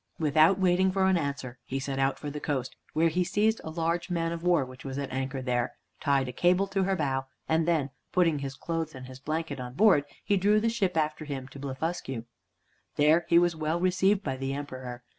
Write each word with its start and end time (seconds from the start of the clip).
Without 0.17 0.57
waiting 0.59 0.91
for 0.91 1.05
an 1.05 1.15
answer, 1.15 1.59
he 1.63 1.77
set 1.79 1.99
out 1.99 2.17
for 2.17 2.31
the 2.31 2.39
coast, 2.39 2.75
where 2.93 3.09
he 3.09 3.23
seized 3.23 3.61
a 3.63 3.69
large 3.69 4.09
man 4.09 4.31
of 4.31 4.41
war 4.41 4.65
which 4.65 4.83
was 4.83 4.97
at 4.97 5.11
anchor 5.11 5.43
there, 5.43 5.73
tied 5.99 6.27
a 6.27 6.31
cable 6.31 6.65
to 6.65 6.85
her 6.85 6.95
bow, 6.95 7.27
and 7.47 7.67
then 7.67 7.91
putting 8.11 8.39
his 8.39 8.55
clothes 8.55 8.95
and 8.95 9.05
his 9.05 9.19
blanket 9.19 9.59
on 9.59 9.75
board, 9.75 10.05
he 10.23 10.37
drew 10.37 10.59
the 10.59 10.69
ship 10.69 10.97
after 10.97 11.23
him 11.23 11.47
to 11.49 11.59
Blefuscu. 11.59 12.25
There 12.95 13.27
he 13.29 13.37
was 13.37 13.55
well 13.55 13.79
received 13.79 14.23
by 14.23 14.37
the 14.37 14.55
Emperor. 14.55 15.03